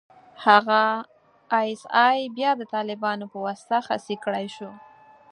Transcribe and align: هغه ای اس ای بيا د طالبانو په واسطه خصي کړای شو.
هغه 0.45 0.83
ای 1.59 1.69
اس 1.77 1.83
ای 2.05 2.19
بيا 2.37 2.51
د 2.57 2.61
طالبانو 2.73 3.25
په 3.31 3.37
واسطه 3.45 3.77
خصي 3.87 4.15
کړای 4.23 4.47
شو. 4.55 4.69